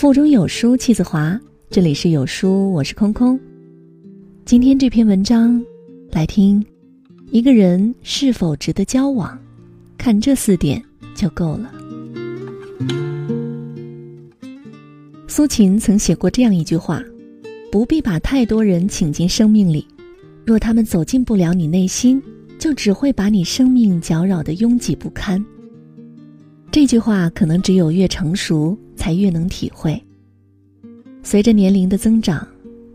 [0.00, 1.38] 腹中有书气自华，
[1.68, 3.38] 这里是有书，我是空空。
[4.46, 5.62] 今天这篇文章，
[6.10, 6.64] 来听，
[7.30, 9.38] 一个人是否值得交往，
[9.98, 10.82] 看这四点
[11.14, 11.70] 就够了。
[15.28, 17.02] 苏秦曾写过这样一句话：
[17.70, 19.86] 不必把太多人请进生命里，
[20.46, 22.22] 若他们走进不了你内心，
[22.58, 25.44] 就只会把你生命搅扰的拥挤不堪。
[26.72, 28.74] 这句话可能只有越成熟。
[29.00, 29.98] 才越能体会。
[31.22, 32.46] 随着年龄的增长，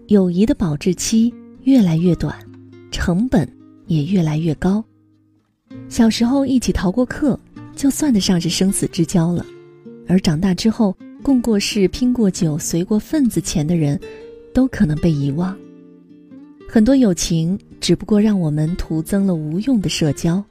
[0.06, 1.34] 友谊的保质期
[1.64, 2.36] 越来越短，
[2.92, 3.52] 成本
[3.88, 4.86] 也越来越高。
[5.90, 7.40] 小时候一起逃过课，
[7.76, 9.44] 就算得上是生死之交了；
[10.08, 14.00] 而长大之后，共过事、拼过酒、随过份子钱的人，
[14.54, 15.58] 都可能被遗忘。
[16.70, 20.44] 很多友情只不过让我们徒增了无用的社交，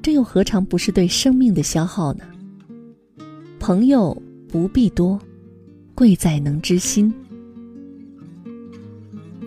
[0.00, 2.24] 这又何尝不是对生命的消耗呢？
[3.58, 4.16] 朋友。
[4.52, 5.18] 不必多，
[5.94, 7.10] 贵在能知心。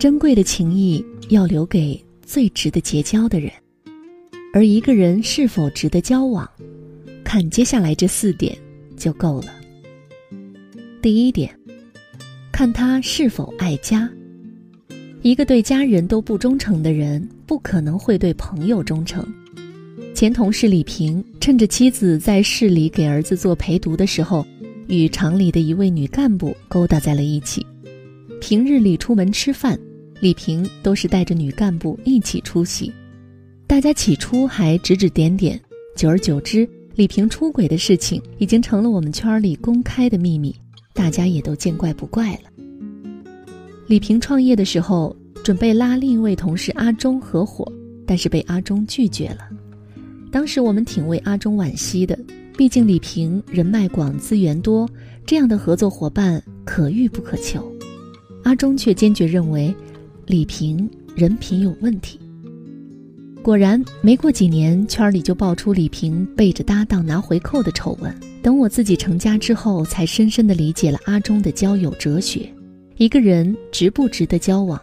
[0.00, 3.48] 珍贵的情谊要留给最值得结交的人，
[4.52, 6.50] 而一个人是否值得交往，
[7.22, 8.58] 看接下来这四点
[8.96, 9.54] 就够了。
[11.00, 11.56] 第一点，
[12.50, 14.10] 看他是否爱家。
[15.22, 19.24] 一个对家人都不忠诚的人，不可能会对朋友忠诚。
[20.16, 24.44] 前同事李平趁着妻子在市里给儿子做陪读的时候。
[24.88, 27.64] 与厂里的一位女干部勾搭在了一起。
[28.40, 29.78] 平日里出门吃饭，
[30.20, 32.92] 李平都是带着女干部一起出席。
[33.66, 35.60] 大家起初还指指点点，
[35.96, 40.54] 久而久之，李平出轨的事情已经成了我们圈里公开的秘密，
[40.92, 42.50] 大家也都见怪不怪了。
[43.88, 47.70] 李平创业的时候，准备拉另一位同事阿忠合伙，
[48.06, 49.48] 但是被阿忠拒绝了。
[50.30, 52.18] 当时我们挺为阿忠惋惜的。
[52.56, 54.88] 毕竟李平人脉广、资源多，
[55.26, 57.70] 这样的合作伙伴可遇不可求。
[58.44, 59.74] 阿忠却坚决认为，
[60.24, 62.18] 李平人品有问题。
[63.42, 68.12] 果然，没过几年，圈里就爆出李平背着搭档拿回扣的丑闻。
[68.42, 72.50] 等我自己成家之后，才深深的理解了阿忠的交友哲学：
[72.96, 74.80] 一个人值不值得交往，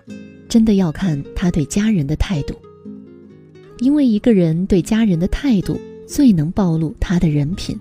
[0.47, 2.55] 真的要看他对家人的态度。
[3.79, 5.79] 因为一个人对家人的态度。
[6.13, 7.75] 最能暴露他的人品。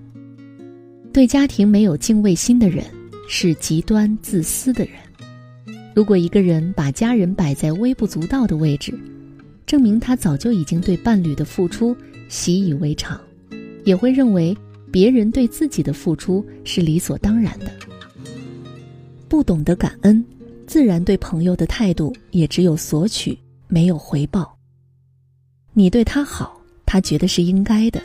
[1.13, 2.83] 对家庭没有敬畏心的人，
[3.29, 4.95] 是极端自私的人。
[5.95, 8.99] 如果一个人把家人摆在微不足道的位置，
[9.67, 11.95] 证明他早就已经对伴侣的付出
[12.31, 13.21] 习以为常，
[13.85, 14.57] 也会认为
[14.91, 17.71] 别人对自己的付出是理所当然的。
[19.29, 20.25] 不懂得感恩，
[20.67, 23.39] 自然对朋友的态度也只有索取，
[23.69, 24.57] 没有回报。
[25.75, 28.03] 你对他好，他觉得是应该的。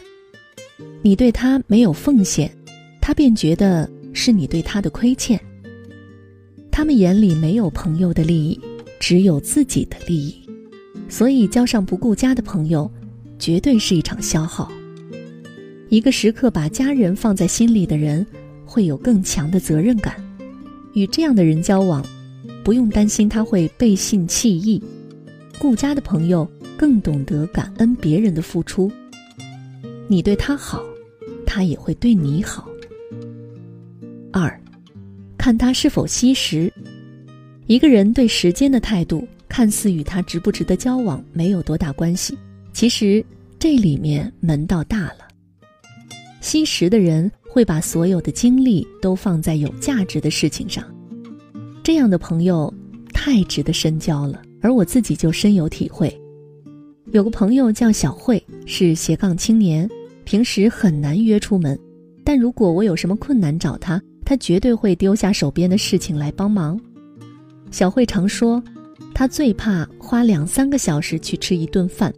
[1.01, 2.51] 你对他没有奉献，
[3.01, 5.39] 他便觉得是你对他的亏欠。
[6.71, 8.59] 他们眼里没有朋友的利益，
[8.99, 10.35] 只有自己的利益，
[11.09, 12.89] 所以交上不顾家的朋友，
[13.39, 14.71] 绝对是一场消耗。
[15.89, 18.25] 一个时刻把家人放在心里的人，
[18.65, 20.15] 会有更强的责任感。
[20.93, 22.05] 与这样的人交往，
[22.63, 24.81] 不用担心他会背信弃义。
[25.57, 28.91] 顾家的朋友更懂得感恩别人的付出。
[30.09, 30.83] 你对他好，
[31.45, 32.67] 他也会对你好。
[34.31, 34.59] 二，
[35.37, 36.71] 看他是否惜时。
[37.65, 42.37] 一个人对时间的态度，看似与他值不值得交往没有多大关系，
[42.71, 43.23] 其实
[43.59, 45.27] 这里面门道大了。
[46.39, 50.83] 惜时的人会把所有的精力都放在有价值的事情上，
[51.83, 52.73] 这样的朋友
[53.13, 54.41] 太值得深交了。
[54.61, 56.17] 而我自己就深有体会。
[57.11, 59.87] 有个朋友叫小慧，是斜杠青年，
[60.27, 61.79] 平时很难约出门，
[62.21, 66.77] 但如果我有什么困难找他，他绝对会丢下手边的事情来帮忙。
[67.71, 68.61] 小慧常说，
[69.13, 72.13] 她最怕花两三个小时去吃一顿饭，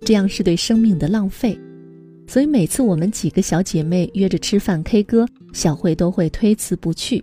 [0.00, 1.60] 这样是对生命的浪费。
[2.26, 7.22] 所以每次我们几个小姐妹约着吃饭 K 歌，小慧都会推辞不去。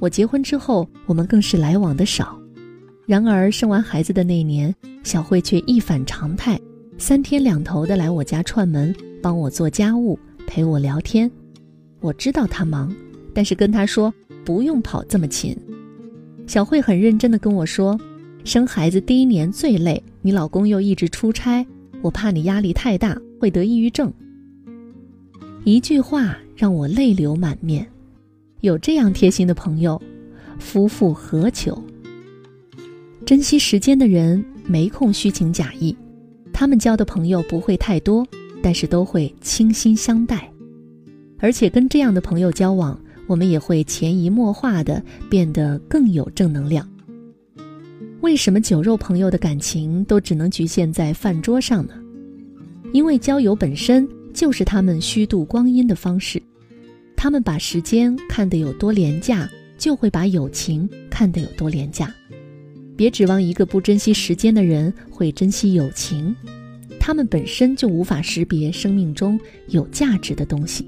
[0.00, 2.36] 我结婚之后，我们更是来往的少。
[3.06, 4.74] 然而生完孩子的那年，
[5.04, 6.58] 小慧却一反常态，
[7.00, 11.28] 三天两头的来我家串门，帮我做家务，陪我聊天。
[12.00, 12.94] 我知道他忙，
[13.32, 14.12] 但是跟他说
[14.44, 15.56] 不用跑这么勤。
[16.46, 17.98] 小慧很认真的跟我说
[18.44, 21.66] ：“生孩子第一年最累，你老公又一直出差，
[22.02, 24.12] 我怕你压力太大会得抑郁症。”
[25.64, 27.86] 一句话让我泪流满面。
[28.60, 30.00] 有这样贴心的朋友，
[30.58, 31.82] 夫复何求？
[33.24, 35.96] 珍惜时间的人没空虚情假意，
[36.60, 38.22] 他们交的朋友不会太多，
[38.62, 40.52] 但是都会倾心相待。
[41.38, 46.86] 而且跟这样的朋友交往，我们也会潜移默化的变得更有正能量。
[48.20, 51.94] 为什么酒肉朋友的感情都只能局限在饭桌上呢？
[52.92, 56.42] 因为交友本身就是他们虚度光阴的方式，
[57.16, 59.48] 他们把时间看得有多廉价，
[59.78, 62.14] 就会把友情看得有多廉价。
[63.00, 66.36] 别指望一个不珍惜时间的人会珍惜友情，
[66.98, 70.86] 他们本身就无法识别生命中有价值的东西。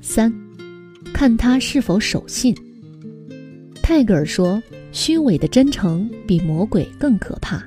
[0.00, 0.32] 三，
[1.12, 2.56] 看他是否守信。
[3.82, 4.62] 泰戈尔说。
[4.90, 7.62] 虚伪的真诚比魔鬼更可怕，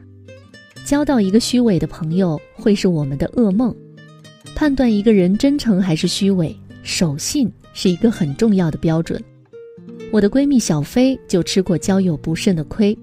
[0.86, 3.76] 交到一个虚伪的朋友会是我们的噩梦。
[4.56, 9.22] 判断一个人真诚还是虚伪，守信是一个很重要的标准。
[10.12, 12.98] 我的闺蜜小飞就吃过交友不慎的亏。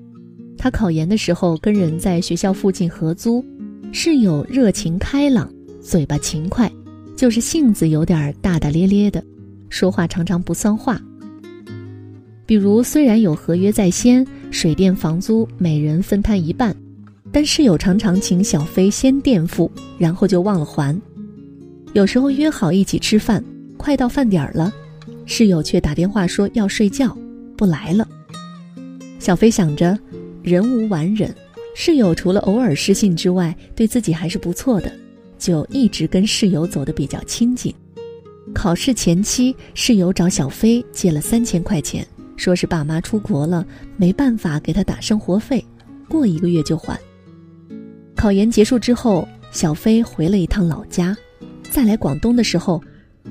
[0.56, 3.44] 她考研的时候跟人在学校附近合租，
[3.92, 5.52] 室友热情开朗，
[5.82, 6.70] 嘴巴勤快，
[7.16, 9.22] 就是性子有点大大咧咧的，
[9.68, 11.00] 说话常常不算话。
[12.46, 16.74] 比如，虽然有合约在先，水电房租每人分摊一半，
[17.30, 20.98] 但室友常常请小飞先垫付，然后就忘了还。
[21.92, 23.44] 有时候约好一起吃饭，
[23.76, 24.72] 快到饭点儿了，
[25.26, 27.16] 室友却打电话说要睡觉，
[27.56, 28.06] 不来了。
[29.18, 29.98] 小飞想着，
[30.42, 31.34] 人无完人，
[31.74, 34.92] 室友除了偶尔失信之外，对自己还是不错的，
[35.38, 37.74] 就一直跟室友走得比较亲近。
[38.54, 42.06] 考试前期，室友找小飞借了三千块钱。
[42.36, 43.64] 说是爸妈出国了，
[43.96, 45.64] 没办法给他打生活费，
[46.08, 46.98] 过一个月就还。
[48.16, 51.16] 考研结束之后，小飞回了一趟老家，
[51.70, 52.82] 再来广东的时候，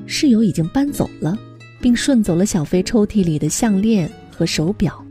[0.07, 1.37] 室友已经搬走了，
[1.83, 5.05] 并顺走了小飞抽屉里的项链和手表。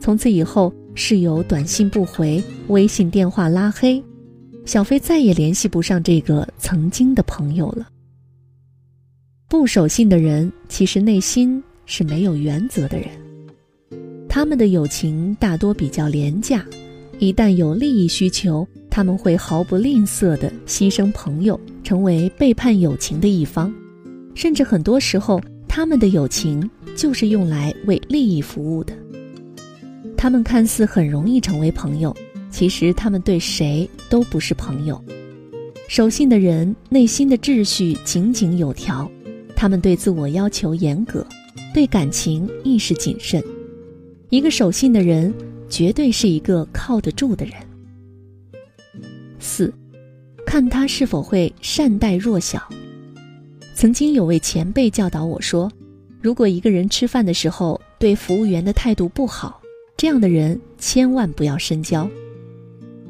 [0.00, 4.02] 从此以后，室友短信不回，微信电话拉黑，
[4.64, 7.86] 小飞再也联系不上这个曾经的朋友了。
[9.46, 11.62] 不守信的人，其实内心。
[11.86, 13.08] 是没有原则的人，
[14.26, 16.64] 他们的友情大多比较廉价，
[17.18, 23.70] 一旦有利益需求，他们会毫不吝啬地牺牲朋友，成为背叛友情的一方，
[24.34, 25.38] 甚至很多时候，
[25.76, 28.94] 他们的友情就是用来为利益服务的。
[30.16, 32.16] 他们看似很容易成为朋友，
[32.48, 35.04] 其实他们对谁都不是朋友。
[35.88, 39.10] 守信的人内心的秩序井井有条，
[39.56, 41.26] 他们对自我要求严格。
[41.74, 43.42] 对感情意识谨慎，
[44.28, 45.34] 一个守信的人，
[45.68, 47.54] 绝对是一个靠得住的人。
[49.40, 49.74] 四，
[50.46, 52.62] 看他是否会善待弱小。
[53.74, 55.70] 曾经有位前辈教导我说，
[56.22, 59.60] 如果一个人吃饭的时候对服务员的态度不好，
[59.96, 62.08] 这样的人千万不要深交。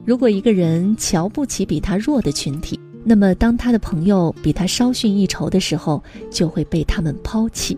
[0.06, 7.76] 如果一个人瞧不起比他弱的群体，那么当他的朋友比他稍逊一筹的时候，就会被他们抛弃。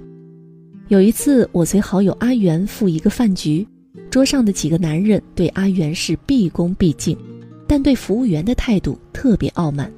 [0.86, 3.66] 有一次，我随好友阿元赴一个饭局，
[4.08, 7.18] 桌上的几个男人对阿元是毕恭毕敬，
[7.66, 9.92] 但对服务员的态度特别傲慢，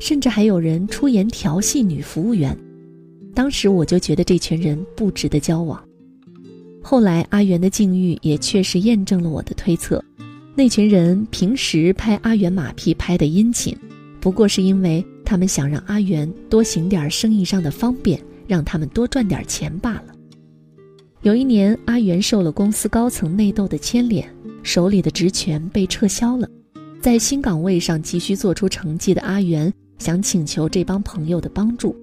[0.00, 2.56] 甚至还有人出言调戏女服务员。
[3.32, 5.80] 当时我就觉得这群人不值得交往。
[6.82, 10.02] 后来阿元的境遇也确实验证了我的推测，
[10.56, 13.76] 那群人平时拍阿元马屁拍得殷勤，
[14.18, 20.06] 不过是因为他们想让阿元多行点生意上的方便，让他们多赚点钱罢了。
[21.22, 24.26] 有一年，阿元受了公司高层内斗的牵连，
[24.62, 26.48] 手里的职权被撤销了。
[27.00, 31.94] 在新岗位上急需做出成绩的阿元，想请求这帮朋友的帮助，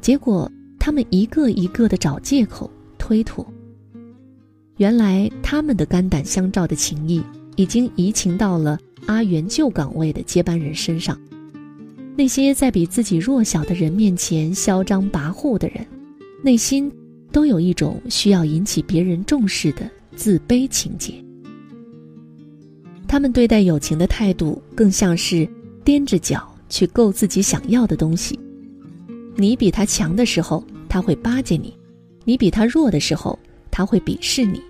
[0.00, 3.44] 结果他们一个一个的找借口推脱。
[4.76, 7.20] 原来他们的肝胆相照的情谊，
[7.56, 11.18] 已经移情到了阿元旧岗位的接班人身上。
[12.16, 15.84] 那些在比自己弱小的人面前嚣张跋扈的人，
[16.44, 16.88] 内心。
[17.30, 19.82] 都有一种需要引起别人重视的
[20.16, 21.12] 自卑情节。
[23.06, 25.46] 他们对待友情的态度，更像是
[25.84, 28.38] 踮着脚去够自己想要的东西。
[29.36, 31.72] 你比他强的时候，他会巴结你；
[32.24, 33.38] 你比他弱的时候，
[33.70, 34.60] 他会鄙视你。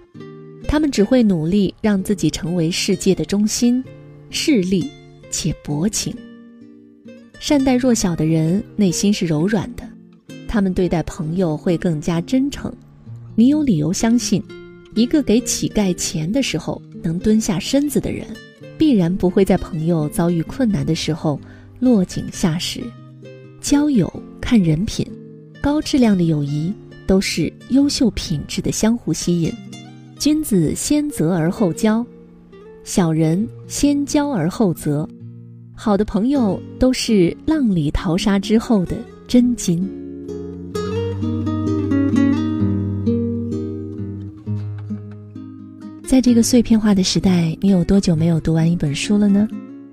[0.67, 3.83] 他们只会努力让自己成为世界的中心，
[4.28, 4.90] 势利
[5.31, 6.14] 且薄情。
[7.40, 9.88] 善待弱小的人，内心是柔软的。
[10.47, 12.71] 他们对待朋友会更加真诚，
[13.35, 14.43] 你有理由相信，
[14.95, 18.26] 一个给乞丐钱的时候能蹲下身子的人，
[18.76, 21.40] 必然不会在朋友遭遇困难的时候
[21.80, 22.82] 落井下石。
[23.61, 25.06] 交友看人品，
[25.61, 26.73] 高质量的友谊
[27.06, 29.52] 都是优秀品质的相互吸引。
[30.18, 32.04] 君子先择而后交，
[32.85, 35.08] 小人先交而后择。
[35.75, 38.97] 好的朋友都是浪里淘沙之后的
[39.28, 39.88] 真金。
[46.04, 49.47] 在这个碎片化的时代，你有多久没有读完一本书了呢？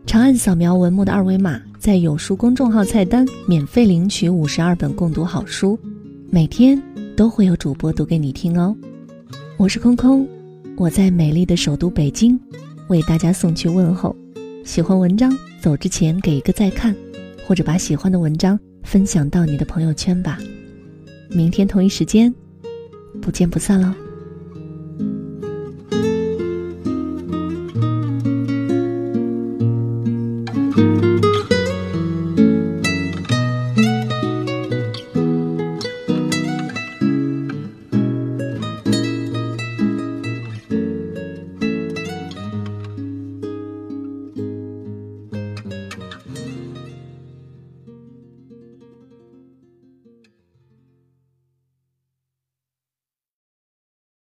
[0.07, 5.77] 长按扫描文末的二维码，在有书公众号菜单免费领取五十二本共读好书，
[6.31, 6.81] 每天
[7.15, 8.75] 都会有主播读给你听哦。
[9.55, 10.27] 我是空空，
[10.77, 12.39] 我在美丽的首都北京，
[12.87, 14.15] 为大家送去问候。
[14.63, 16.95] 喜欢文章，走之前给一个再看，
[17.47, 20.39] 或者把喜欢的文章分享到你的朋友圈吧。
[21.29, 22.33] 明天同一时间，
[23.21, 23.93] 不见不散喽。